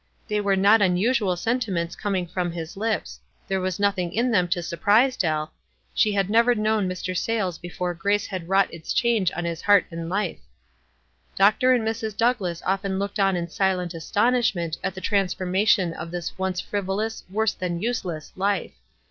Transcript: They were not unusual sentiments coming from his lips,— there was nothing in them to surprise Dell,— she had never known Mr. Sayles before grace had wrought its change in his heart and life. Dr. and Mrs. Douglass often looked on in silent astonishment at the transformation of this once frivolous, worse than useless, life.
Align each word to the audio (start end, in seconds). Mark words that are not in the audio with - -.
They 0.27 0.41
were 0.41 0.55
not 0.55 0.81
unusual 0.81 1.35
sentiments 1.35 1.95
coming 1.95 2.25
from 2.25 2.51
his 2.51 2.75
lips,— 2.75 3.19
there 3.47 3.61
was 3.61 3.79
nothing 3.79 4.11
in 4.11 4.31
them 4.31 4.47
to 4.47 4.63
surprise 4.63 5.15
Dell,— 5.15 5.53
she 5.93 6.11
had 6.13 6.27
never 6.27 6.55
known 6.55 6.89
Mr. 6.89 7.15
Sayles 7.15 7.59
before 7.59 7.93
grace 7.93 8.25
had 8.25 8.49
wrought 8.49 8.73
its 8.73 8.93
change 8.93 9.29
in 9.37 9.45
his 9.45 9.61
heart 9.61 9.85
and 9.91 10.09
life. 10.09 10.39
Dr. 11.35 11.71
and 11.73 11.87
Mrs. 11.87 12.17
Douglass 12.17 12.63
often 12.65 12.97
looked 12.97 13.19
on 13.19 13.35
in 13.35 13.47
silent 13.47 13.93
astonishment 13.93 14.75
at 14.83 14.95
the 14.95 15.01
transformation 15.01 15.93
of 15.93 16.09
this 16.09 16.35
once 16.35 16.59
frivolous, 16.59 17.23
worse 17.29 17.53
than 17.53 17.79
useless, 17.79 18.33
life. 18.35 18.71